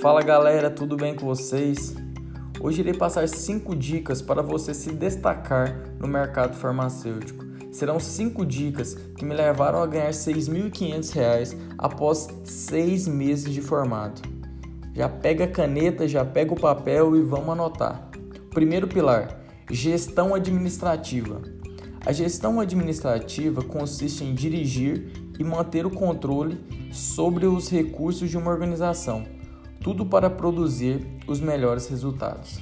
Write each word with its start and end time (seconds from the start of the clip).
Fala 0.00 0.22
galera, 0.22 0.70
tudo 0.70 0.96
bem 0.96 1.14
com 1.14 1.26
vocês? 1.26 1.94
Hoje 2.58 2.80
irei 2.80 2.94
passar 2.94 3.28
5 3.28 3.76
dicas 3.76 4.22
para 4.22 4.40
você 4.40 4.72
se 4.72 4.90
destacar 4.92 5.76
no 5.98 6.08
mercado 6.08 6.56
farmacêutico. 6.56 7.44
Serão 7.70 8.00
5 8.00 8.46
dicas 8.46 8.94
que 8.94 9.26
me 9.26 9.34
levaram 9.34 9.82
a 9.82 9.86
ganhar 9.86 10.06
R$ 10.06 10.12
6.500 10.12 11.54
após 11.76 12.28
6 12.42 13.08
meses 13.08 13.52
de 13.52 13.60
formado. 13.60 14.22
Já 14.94 15.06
pega 15.06 15.44
a 15.44 15.48
caneta, 15.48 16.08
já 16.08 16.24
pega 16.24 16.54
o 16.54 16.58
papel 16.58 17.14
e 17.14 17.20
vamos 17.20 17.50
anotar. 17.50 18.08
Primeiro 18.54 18.88
pilar: 18.88 19.38
gestão 19.70 20.34
administrativa. 20.34 21.42
A 22.06 22.10
gestão 22.10 22.58
administrativa 22.58 23.62
consiste 23.62 24.24
em 24.24 24.32
dirigir 24.32 25.12
e 25.38 25.44
manter 25.44 25.84
o 25.84 25.90
controle 25.90 26.58
sobre 26.90 27.44
os 27.44 27.68
recursos 27.68 28.30
de 28.30 28.38
uma 28.38 28.50
organização 28.50 29.39
tudo 29.82 30.04
para 30.04 30.28
produzir 30.28 31.06
os 31.26 31.40
melhores 31.40 31.88
resultados. 31.88 32.60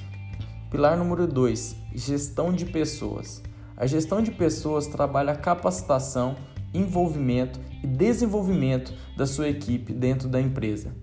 Pilar 0.71 0.97
número 0.97 1.27
2: 1.27 1.75
gestão 1.93 2.53
de 2.53 2.65
pessoas. 2.65 3.41
A 3.75 3.85
gestão 3.85 4.21
de 4.21 4.31
pessoas 4.31 4.87
trabalha 4.87 5.33
a 5.33 5.37
capacitação, 5.37 6.35
envolvimento 6.73 7.59
e 7.83 7.87
desenvolvimento 7.87 8.93
da 9.17 9.25
sua 9.25 9.49
equipe 9.49 9.93
dentro 9.93 10.27
da 10.29 10.39
empresa. 10.39 10.93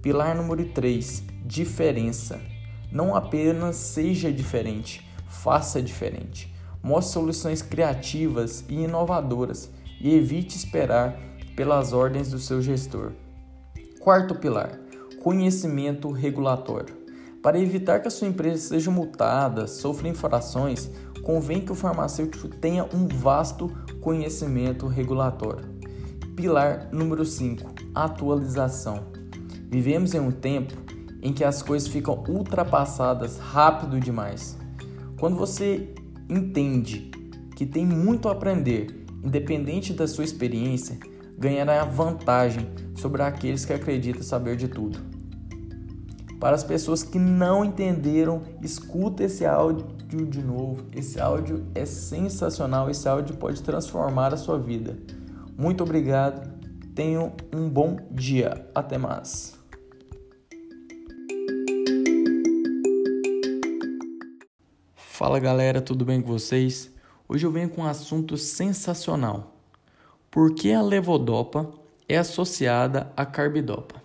Pilar 0.00 0.34
número 0.34 0.64
3: 0.70 1.22
diferença. 1.44 2.40
Não 2.90 3.14
apenas 3.14 3.76
seja 3.76 4.32
diferente, 4.32 5.06
faça 5.28 5.82
diferente. 5.82 6.54
Mostre 6.82 7.12
soluções 7.12 7.60
criativas 7.60 8.64
e 8.68 8.84
inovadoras 8.84 9.70
e 10.00 10.14
evite 10.14 10.56
esperar 10.56 11.18
pelas 11.54 11.92
ordens 11.92 12.30
do 12.30 12.38
seu 12.38 12.62
gestor. 12.62 13.12
Quarto 14.00 14.34
pilar: 14.36 14.87
conhecimento 15.20 16.10
regulatório. 16.10 16.96
Para 17.42 17.58
evitar 17.58 18.00
que 18.00 18.08
a 18.08 18.10
sua 18.10 18.28
empresa 18.28 18.68
seja 18.68 18.90
multada, 18.90 19.66
sofra 19.66 20.08
infrações, 20.08 20.90
convém 21.22 21.60
que 21.60 21.72
o 21.72 21.74
farmacêutico 21.74 22.48
tenha 22.48 22.84
um 22.94 23.06
vasto 23.06 23.70
conhecimento 24.00 24.86
regulatório. 24.86 25.64
Pilar 26.34 26.88
número 26.92 27.24
5: 27.24 27.70
atualização. 27.94 29.06
Vivemos 29.70 30.14
em 30.14 30.20
um 30.20 30.30
tempo 30.30 30.74
em 31.22 31.32
que 31.32 31.44
as 31.44 31.62
coisas 31.62 31.88
ficam 31.88 32.24
ultrapassadas 32.28 33.38
rápido 33.38 34.00
demais. 34.00 34.56
Quando 35.18 35.36
você 35.36 35.94
entende 36.28 37.10
que 37.56 37.66
tem 37.66 37.84
muito 37.84 38.28
a 38.28 38.32
aprender, 38.32 39.04
independente 39.22 39.92
da 39.92 40.06
sua 40.06 40.24
experiência, 40.24 40.98
ganhará 41.38 41.84
vantagem 41.84 42.68
sobre 42.96 43.22
aqueles 43.22 43.64
que 43.64 43.72
acreditam 43.72 44.22
saber 44.22 44.56
de 44.56 44.66
tudo. 44.66 44.98
Para 46.40 46.54
as 46.54 46.64
pessoas 46.64 47.02
que 47.02 47.18
não 47.18 47.64
entenderam, 47.64 48.42
escuta 48.62 49.24
esse 49.24 49.44
áudio 49.46 49.86
de 50.26 50.42
novo. 50.42 50.84
Esse 50.94 51.20
áudio 51.20 51.66
é 51.74 51.84
sensacional, 51.84 52.90
esse 52.90 53.08
áudio 53.08 53.36
pode 53.36 53.62
transformar 53.62 54.32
a 54.32 54.36
sua 54.36 54.58
vida. 54.58 54.96
Muito 55.56 55.82
obrigado. 55.82 56.48
Tenham 56.94 57.32
um 57.52 57.68
bom 57.68 57.96
dia. 58.10 58.68
Até 58.74 58.98
mais. 58.98 59.56
Fala 64.94 65.40
galera, 65.40 65.80
tudo 65.80 66.04
bem 66.04 66.22
com 66.22 66.28
vocês? 66.28 66.92
Hoje 67.28 67.44
eu 67.44 67.50
venho 67.50 67.68
com 67.68 67.82
um 67.82 67.86
assunto 67.86 68.36
sensacional. 68.36 69.57
Por 70.30 70.54
que 70.54 70.72
a 70.72 70.82
levodopa 70.82 71.70
é 72.06 72.18
associada 72.18 73.10
à 73.16 73.24
carbidopa? 73.24 74.02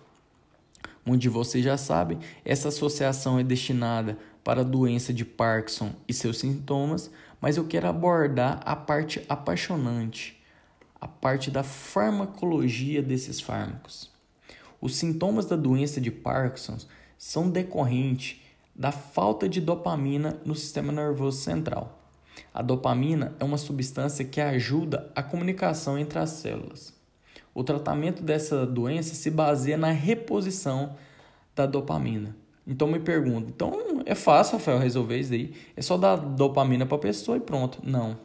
Muitos 1.04 1.22
de 1.22 1.28
vocês 1.28 1.62
já 1.62 1.76
sabem, 1.76 2.18
essa 2.42 2.68
associação 2.68 3.38
é 3.38 3.44
destinada 3.44 4.16
para 4.42 4.62
a 4.62 4.64
doença 4.64 5.12
de 5.12 5.22
Parkinson 5.22 5.92
e 6.08 6.14
seus 6.14 6.38
sintomas, 6.38 7.10
mas 7.42 7.58
eu 7.58 7.66
quero 7.66 7.88
abordar 7.88 8.62
a 8.64 8.74
parte 8.74 9.22
apaixonante, 9.28 10.42
a 10.98 11.06
parte 11.06 11.50
da 11.50 11.62
farmacologia 11.62 13.02
desses 13.02 13.38
fármacos. 13.38 14.10
Os 14.80 14.96
sintomas 14.96 15.44
da 15.44 15.56
doença 15.56 16.00
de 16.00 16.10
Parkinson 16.10 16.78
são 17.18 17.50
decorrentes 17.50 18.40
da 18.74 18.90
falta 18.90 19.46
de 19.46 19.60
dopamina 19.60 20.40
no 20.42 20.54
sistema 20.54 20.90
nervoso 20.90 21.42
central. 21.42 22.03
A 22.54 22.62
dopamina 22.62 23.34
é 23.40 23.44
uma 23.44 23.58
substância 23.58 24.24
que 24.24 24.40
ajuda 24.40 25.10
a 25.12 25.24
comunicação 25.24 25.98
entre 25.98 26.20
as 26.20 26.30
células. 26.30 26.94
O 27.52 27.64
tratamento 27.64 28.22
dessa 28.22 28.64
doença 28.64 29.16
se 29.16 29.28
baseia 29.28 29.76
na 29.76 29.90
reposição 29.90 30.94
da 31.54 31.66
dopamina. 31.66 32.36
Então 32.64 32.86
me 32.86 33.00
pergunto, 33.00 33.48
então 33.48 34.02
é 34.06 34.14
fácil, 34.14 34.58
Rafael, 34.58 34.78
resolver 34.78 35.18
isso 35.18 35.32
aí? 35.32 35.52
É 35.76 35.82
só 35.82 35.96
dar 35.96 36.14
dopamina 36.14 36.86
para 36.86 36.96
a 36.96 37.00
pessoa 37.00 37.36
e 37.36 37.40
pronto? 37.40 37.80
Não. 37.82 38.16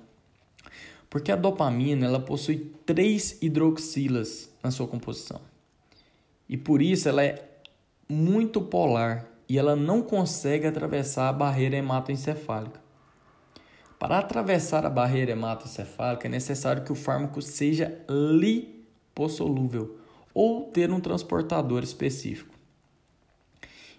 Porque 1.10 1.32
a 1.32 1.36
dopamina 1.36 2.06
ela 2.06 2.20
possui 2.20 2.72
três 2.86 3.42
hidroxilas 3.42 4.52
na 4.62 4.70
sua 4.70 4.88
composição. 4.88 5.42
E 6.48 6.56
por 6.56 6.84
isso 6.84 7.10
ela 7.10 7.24
é 7.24 7.50
muito 8.08 8.62
polar 8.62 9.26
e 9.48 9.58
ela 9.58 9.76
não 9.76 10.04
consegue 10.04 10.68
atravessar 10.68 11.30
a 11.30 11.34
barreira 11.34 11.76
hematoencefálica. 11.76 12.89
Para 14.00 14.20
atravessar 14.20 14.86
a 14.86 14.90
barreira 14.90 15.34
hematoencefálica 15.34 16.26
é 16.26 16.32
necessário 16.32 16.86
que 16.86 16.92
o 16.92 16.96
fármaco 16.96 17.42
seja 17.42 18.02
lipossolúvel 18.10 20.00
ou 20.34 20.72
ter 20.72 20.90
um 20.90 21.02
transportador 21.02 21.84
específico. 21.84 22.56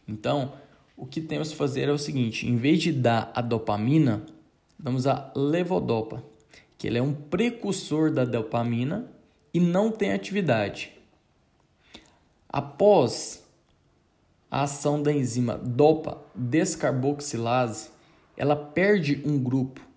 Então, 0.09 0.55
o 0.97 1.05
que 1.05 1.21
temos 1.21 1.51
que 1.51 1.57
fazer 1.57 1.87
é 1.91 1.93
o 1.93 1.99
seguinte: 1.99 2.49
em 2.49 2.57
vez 2.57 2.81
de 2.81 2.93
dar 2.93 3.31
a 3.35 3.43
dopamina, 3.43 4.25
damos 4.79 5.07
a 5.07 5.31
levodopa, 5.37 6.25
que 6.79 6.87
ele 6.87 6.97
é 6.97 7.03
um 7.03 7.13
precursor 7.13 8.11
da 8.11 8.25
dopamina 8.25 9.07
e 9.53 9.61
não 9.61 9.93
tem 9.93 10.13
atividade. 10.13 10.93
Após 12.49 13.47
a 14.51 14.63
ação 14.63 15.03
da 15.03 15.13
enzima 15.13 15.59
dopa 15.59 16.23
descarboxilase, 16.35 17.91
ela 18.35 18.57
perde 18.57 19.23
um 19.27 19.39
grupo 19.39 19.90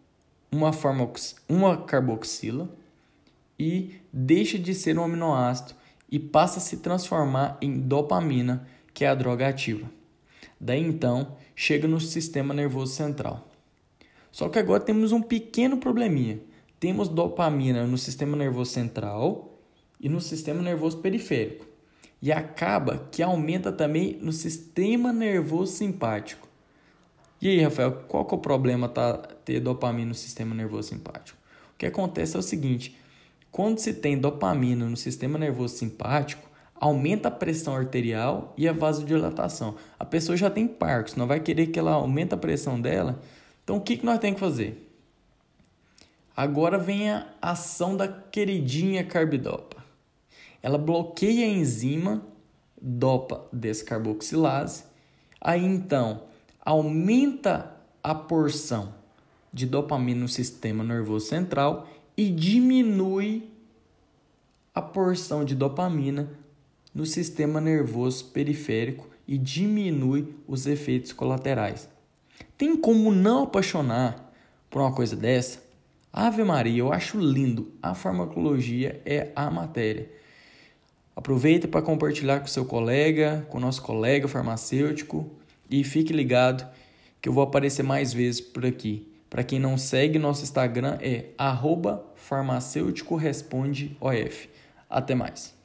uma, 0.54 0.72
forma, 0.72 1.12
uma 1.50 1.78
carboxila 1.78 2.70
e 3.58 3.96
deixa 4.12 4.60
de 4.60 4.74
ser 4.74 4.98
um 4.98 5.04
aminoácido 5.04 5.74
e 6.10 6.20
passa 6.20 6.60
a 6.60 6.62
se 6.62 6.78
transformar 6.78 7.58
em 7.60 7.80
dopamina, 7.80 8.68
que 8.94 9.04
é 9.04 9.08
a 9.08 9.16
droga 9.16 9.48
ativa. 9.48 9.90
Daí 10.60 10.82
então 10.82 11.36
chega 11.56 11.88
no 11.88 12.00
sistema 12.00 12.54
nervoso 12.54 12.94
central. 12.94 13.50
Só 14.32 14.48
que 14.48 14.60
agora 14.60 14.84
temos 14.84 15.12
um 15.12 15.22
pequeno 15.22 15.78
probleminha. 15.78 16.40
Temos 16.80 17.08
dopamina 17.08 17.86
no 17.86 17.98
sistema 17.98 18.38
nervoso 18.38 18.72
central 18.72 19.60
e 20.00 20.08
no 20.08 20.22
sistema 20.22 20.62
nervoso 20.62 21.00
periférico. 21.00 21.66
E 22.22 22.32
acaba 22.32 23.10
que 23.12 23.22
aumenta 23.22 23.72
também 23.72 24.18
no 24.22 24.32
sistema 24.32 25.12
nervoso 25.12 25.74
simpático. 25.74 26.48
E 27.44 27.50
aí, 27.50 27.62
Rafael, 27.62 27.92
qual 28.08 28.24
que 28.24 28.34
é 28.34 28.38
o 28.38 28.40
problema 28.40 28.88
tá 28.88 29.18
ter 29.18 29.60
dopamina 29.60 30.08
no 30.08 30.16
sistema 30.16 30.56
nervoso 30.56 30.88
simpático? 30.88 31.38
O 31.76 31.78
que 31.78 31.86
acontece 31.86 32.38
é 32.38 32.40
o 32.40 32.42
seguinte: 32.42 32.98
quando 33.52 33.80
se 33.80 33.94
tem 33.94 34.18
dopamina 34.18 34.86
no 34.86 34.96
sistema 34.96 35.38
nervoso 35.38 35.76
simpático, 35.76 36.50
aumenta 36.74 37.28
a 37.28 37.32
pressão 37.32 37.76
arterial 37.76 38.54
e 38.58 38.66
a 38.66 38.72
vasodilatação. 38.72 39.76
A 40.00 40.06
pessoa 40.06 40.38
já 40.38 40.50
tem 40.50 40.66
Parkinson, 40.66 41.20
não 41.20 41.28
vai 41.28 41.42
querer 41.42 41.68
que 41.68 41.78
ela 41.78 41.92
aumente 41.92 42.34
a 42.34 42.38
pressão 42.38 42.80
dela. 42.80 43.20
Então, 43.62 43.76
o 43.76 43.82
que, 43.82 43.98
que 43.98 44.06
nós 44.06 44.20
temos 44.20 44.36
que 44.36 44.46
fazer? 44.46 44.90
Agora 46.38 46.78
vem 46.78 47.12
a 47.12 47.28
ação 47.42 47.98
da 47.98 48.08
queridinha 48.08 49.04
carbidopa. 49.04 49.84
Ela 50.62 50.78
bloqueia 50.78 51.46
a 51.46 51.50
enzima 51.50 52.24
dopa 52.82 53.46
descarboxilase. 53.52 54.86
Aí 55.42 55.62
então 55.62 56.32
aumenta 56.66 57.76
a 58.02 58.16
porção 58.16 58.94
de 59.52 59.66
dopamina 59.66 60.22
no 60.22 60.28
sistema 60.28 60.84
nervoso 60.84 61.28
central 61.28 61.88
e 62.16 62.30
diminui 62.30 63.50
a 64.74 64.82
porção 64.82 65.46
de 65.46 65.56
dopamina 65.56 66.30
no 66.94 67.06
sistema 67.06 67.60
nervoso 67.60 68.26
periférico 68.26 69.08
e 69.28 69.38
diminui 69.38 70.34
os 70.48 70.66
efeitos 70.66 71.12
colaterais. 71.12 71.90
Tem 72.58 72.76
como 72.76 73.12
não 73.12 73.44
apaixonar 73.44 74.34
por 74.70 74.82
uma 74.82 74.92
coisa 74.92 75.16
dessa? 75.16 75.62
Ave 76.12 76.44
Maria, 76.44 76.80
eu 76.80 76.94
acho 76.94 77.20
lindo. 77.20 77.72
A 77.82 77.94
farmacologia 77.96 79.02
é 79.06 79.32
a 79.36 79.50
matéria. 79.50 80.10
Aproveita 81.16 81.68
para 81.68 81.82
compartilhar 81.82 82.40
com 82.40 82.48
seu 82.48 82.66
colega, 82.66 83.46
com 83.50 83.58
o 83.58 83.62
nosso 83.62 83.82
colega 83.82 84.28
farmacêutico 84.28 85.30
e 85.80 85.84
fique 85.84 86.14
ligado 86.14 86.72
que 87.20 87.28
eu 87.28 87.34
vou 87.34 87.44
aparecer 87.44 87.82
mais 87.82 88.14
vezes 88.14 88.40
por 88.40 88.64
aqui. 88.64 89.12
Para 89.28 89.44
quem 89.44 89.58
não 89.58 89.76
segue, 89.76 90.20
nosso 90.20 90.44
Instagram 90.44 91.00
é 91.02 91.30
farmacêuticorespondeof. 92.16 94.50
Até 94.88 95.16
mais. 95.16 95.56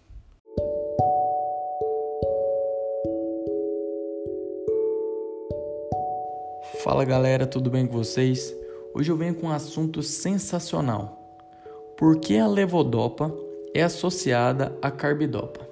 Fala 6.83 7.05
galera, 7.05 7.47
tudo 7.47 7.69
bem 7.69 7.87
com 7.87 7.93
vocês? 7.93 8.57
Hoje 8.95 9.11
eu 9.11 9.17
venho 9.19 9.35
com 9.35 9.49
um 9.49 9.53
assunto 9.53 10.03
sensacional. 10.03 11.19
Por 11.99 12.19
que 12.19 12.39
a 12.39 12.47
levodopa 12.47 13.31
é 13.75 13.83
associada 13.83 14.75
à 14.81 14.91
carbidopa? 14.91 15.69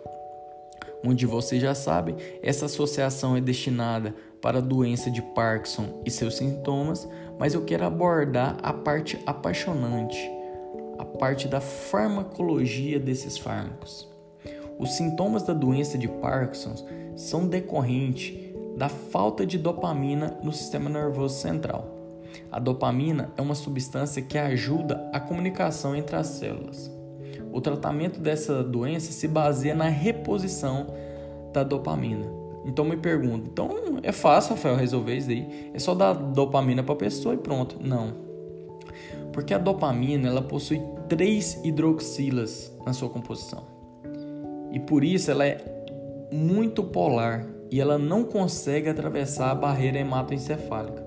Onde 1.05 1.25
você 1.25 1.61
já 1.61 1.75
sabe, 1.75 2.17
essa 2.43 2.67
associação 2.67 3.37
é 3.37 3.41
destinada 3.41 4.13
para 4.47 4.59
a 4.59 4.63
doença 4.63 5.11
de 5.11 5.21
Parkinson 5.21 6.01
e 6.05 6.11
seus 6.11 6.37
sintomas, 6.37 7.09
mas 7.37 7.53
eu 7.53 7.65
quero 7.65 7.85
abordar 7.85 8.57
a 8.63 8.73
parte 8.73 9.21
apaixonante, 9.27 10.31
a 10.97 11.05
parte 11.05 11.49
da 11.49 11.61
farmacologia 11.61 13.01
desses 13.01 13.37
fármacos. 13.37 14.09
Os 14.79 14.93
sintomas 14.93 15.43
da 15.43 15.53
doença 15.53 15.99
de 15.99 16.07
Parkinson 16.07 16.77
são 17.17 17.49
decorrentes 17.49 18.55
da 18.77 18.89
falta 18.89 19.45
de 19.45 19.59
dopamina 19.59 20.39
no 20.45 20.53
sistema 20.53 20.89
nervoso 20.89 21.41
central. 21.41 21.85
A 22.53 22.61
dopamina 22.61 23.33
é 23.37 23.43
uma 23.43 23.57
substância 23.57 24.23
que 24.23 24.39
ajuda 24.39 25.11
a 25.13 25.19
comunicação 25.19 25.97
entre 25.97 26.15
as 26.15 26.29
células. 26.29 26.89
O 27.53 27.61
tratamento 27.61 28.21
dessa 28.21 28.63
doença 28.63 29.11
se 29.11 29.27
baseia 29.27 29.75
na 29.75 29.89
reposição 29.89 30.87
da 31.53 31.65
dopamina. 31.65 32.36
Então 32.67 32.85
me 32.85 32.97
pergunto, 32.97 33.49
então 33.51 33.71
é 34.03 34.11
fácil, 34.11 34.57
Rafael, 34.57 34.75
resolver 34.75 35.17
isso 35.17 35.31
aí? 35.31 35.71
É 35.73 35.79
só 35.79 35.95
dar 35.95 36.13
dopamina 36.13 36.83
para 36.83 36.95
a 36.95 36.99
pessoa 36.99 37.35
e 37.35 37.39
pronto? 37.39 37.79
Não. 37.81 38.13
Porque 39.33 39.55
a 39.55 39.59
dopamina 39.59 40.29
ela 40.29 40.43
possui 40.43 40.83
três 41.09 41.61
hidroxilas 41.65 42.77
na 42.85 42.93
sua 42.93 43.09
composição. 43.09 43.65
E 44.73 44.81
por 44.81 45.05
isso 45.05 45.31
ela 45.31 45.47
é 45.47 45.65
muito 46.33 46.83
polar 46.83 47.47
e 47.71 47.81
ela 47.81 47.99
não 47.99 48.25
consegue 48.25 48.89
atravessar 48.89 49.51
a 49.51 49.55
barreira 49.55 49.99
hematoencefálica. 49.99 51.07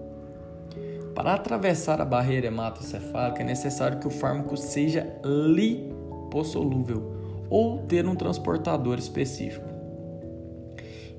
Para 1.14 1.34
atravessar 1.34 2.00
a 2.00 2.06
barreira 2.06 2.48
hematoencefálica 2.48 3.42
é 3.42 3.46
necessário 3.46 4.00
que 4.00 4.08
o 4.08 4.12
fármaco 4.12 4.56
seja 4.56 5.06
lipossolúvel 5.26 7.14
ou 7.50 7.80
ter 7.80 8.08
um 8.08 8.16
transportador 8.16 8.98
específico. 8.98 9.79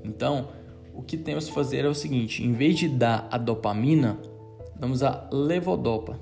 Então, 0.03 0.49
o 0.93 1.01
que 1.01 1.17
temos 1.17 1.47
que 1.47 1.53
fazer 1.53 1.85
é 1.85 1.87
o 1.87 1.95
seguinte: 1.95 2.43
em 2.43 2.53
vez 2.53 2.77
de 2.77 2.87
dar 2.87 3.27
a 3.31 3.37
dopamina, 3.37 4.19
damos 4.75 5.03
a 5.03 5.27
levodopa, 5.31 6.19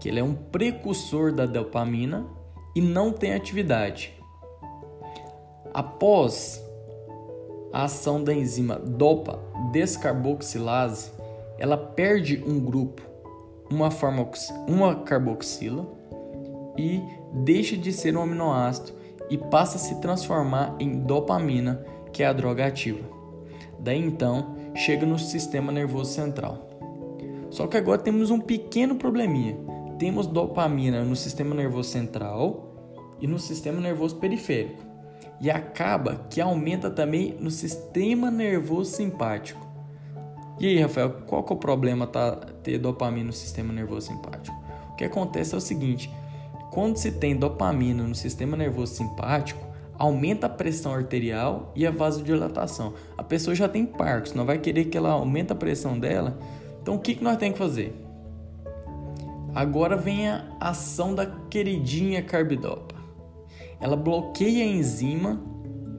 que 0.00 0.08
ele 0.08 0.20
é 0.20 0.24
um 0.24 0.34
precursor 0.34 1.32
da 1.32 1.46
dopamina 1.46 2.26
e 2.74 2.80
não 2.80 3.12
tem 3.12 3.34
atividade. 3.34 4.12
Após 5.72 6.62
a 7.72 7.84
ação 7.84 8.22
da 8.22 8.32
enzima 8.32 8.76
dopa 8.76 9.38
descarboxilase, 9.72 11.10
ela 11.58 11.76
perde 11.76 12.42
um 12.46 12.60
grupo, 12.60 13.02
uma, 13.70 13.88
uma 14.68 14.94
carboxila, 14.96 15.86
e 16.78 17.02
deixa 17.32 17.76
de 17.76 17.92
ser 17.92 18.16
um 18.16 18.22
aminoácido 18.22 18.92
e 19.30 19.36
passa 19.36 19.76
a 19.76 19.80
se 19.80 20.00
transformar 20.00 20.76
em 20.78 21.00
dopamina, 21.00 21.84
que 22.12 22.22
é 22.22 22.26
a 22.26 22.32
droga 22.32 22.66
ativa. 22.66 23.15
Daí 23.78 24.04
então, 24.04 24.56
chega 24.74 25.06
no 25.06 25.18
sistema 25.18 25.70
nervoso 25.70 26.12
central. 26.12 26.68
Só 27.50 27.66
que 27.66 27.76
agora 27.76 27.98
temos 27.98 28.30
um 28.30 28.40
pequeno 28.40 28.96
probleminha. 28.96 29.56
Temos 29.98 30.26
dopamina 30.26 31.04
no 31.04 31.16
sistema 31.16 31.54
nervoso 31.54 31.90
central 31.90 32.74
e 33.20 33.26
no 33.26 33.38
sistema 33.38 33.80
nervoso 33.80 34.16
periférico 34.16 34.86
e 35.40 35.50
acaba 35.50 36.26
que 36.30 36.40
aumenta 36.40 36.90
também 36.90 37.36
no 37.38 37.50
sistema 37.50 38.30
nervoso 38.30 38.96
simpático. 38.96 39.66
E 40.58 40.66
aí, 40.66 40.80
Rafael, 40.80 41.10
qual 41.26 41.44
que 41.44 41.52
é 41.52 41.56
o 41.56 41.58
problema 41.58 42.06
tá 42.06 42.34
ter 42.62 42.78
dopamina 42.78 43.26
no 43.26 43.32
sistema 43.32 43.72
nervoso 43.72 44.08
simpático? 44.08 44.56
O 44.90 44.96
que 44.96 45.04
acontece 45.04 45.54
é 45.54 45.58
o 45.58 45.60
seguinte: 45.60 46.10
quando 46.70 46.96
se 46.96 47.12
tem 47.12 47.36
dopamina 47.36 48.02
no 48.02 48.14
sistema 48.14 48.56
nervoso 48.56 48.94
simpático, 48.94 49.65
aumenta 49.98 50.46
a 50.46 50.50
pressão 50.50 50.92
arterial 50.94 51.72
e 51.74 51.86
a 51.86 51.90
vasodilatação. 51.90 52.94
A 53.16 53.22
pessoa 53.22 53.54
já 53.54 53.68
tem 53.68 53.84
Parkinson, 53.86 54.36
não 54.36 54.46
vai 54.46 54.58
querer 54.58 54.86
que 54.86 54.96
ela 54.96 55.10
aumente 55.10 55.52
a 55.52 55.56
pressão 55.56 55.98
dela. 55.98 56.38
Então, 56.82 56.94
o 56.94 56.98
que, 56.98 57.14
que 57.14 57.24
nós 57.24 57.36
temos 57.36 57.58
que 57.58 57.64
fazer? 57.64 57.94
Agora 59.54 59.96
vem 59.96 60.28
a 60.28 60.44
ação 60.60 61.14
da 61.14 61.26
queridinha 61.26 62.22
carbidopa 62.22 62.96
ela 63.80 63.96
bloqueia 63.96 64.64
a 64.64 64.66
enzima 64.66 65.40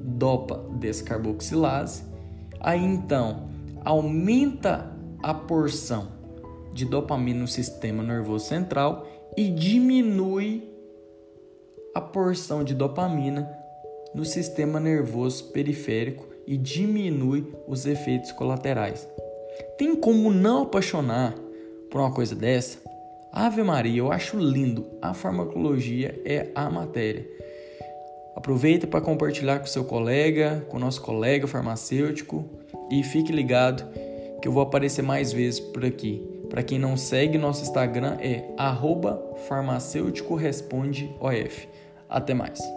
dopa 0.03 0.65
descarboxilase, 0.79 2.03
aí 2.59 2.83
então 2.83 3.49
aumenta 3.83 4.91
a 5.21 5.33
porção 5.33 6.07
de 6.73 6.85
dopamina 6.85 7.41
no 7.41 7.47
sistema 7.47 8.03
nervoso 8.03 8.45
central 8.45 9.07
e 9.35 9.49
diminui 9.49 10.67
a 11.93 12.01
porção 12.01 12.63
de 12.63 12.73
dopamina 12.73 13.47
no 14.13 14.25
sistema 14.25 14.79
nervoso 14.79 15.45
periférico 15.45 16.27
e 16.45 16.57
diminui 16.57 17.45
os 17.67 17.85
efeitos 17.85 18.31
colaterais. 18.31 19.07
Tem 19.77 19.95
como 19.95 20.31
não 20.31 20.63
apaixonar 20.63 21.35
por 21.89 22.01
uma 22.01 22.11
coisa 22.11 22.35
dessa? 22.35 22.79
Ave 23.31 23.63
Maria, 23.63 23.99
eu 23.99 24.11
acho 24.11 24.37
lindo. 24.37 24.85
A 25.01 25.13
farmacologia 25.13 26.19
é 26.25 26.49
a 26.55 26.69
matéria. 26.69 27.27
Aproveita 28.35 28.87
para 28.87 29.01
compartilhar 29.01 29.59
com 29.59 29.65
seu 29.65 29.83
colega, 29.83 30.65
com 30.69 30.79
nosso 30.79 31.01
colega 31.01 31.47
farmacêutico 31.47 32.45
e 32.91 33.03
fique 33.03 33.31
ligado 33.31 33.83
que 34.41 34.47
eu 34.47 34.51
vou 34.51 34.63
aparecer 34.63 35.01
mais 35.01 35.33
vezes 35.33 35.59
por 35.59 35.83
aqui. 35.83 36.25
Para 36.49 36.63
quem 36.63 36.79
não 36.79 36.95
segue, 36.95 37.37
nosso 37.37 37.63
Instagram 37.63 38.17
é 38.19 38.45
farmacêuticorespondeof. 39.47 41.67
Até 42.09 42.33
mais. 42.33 42.76